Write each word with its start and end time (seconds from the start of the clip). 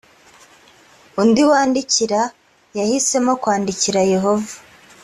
undi 1.21 1.41
wandikira 1.49 2.21
yahisemo 2.79 3.31
kwandikira 3.41 4.01
yehova 4.13 4.53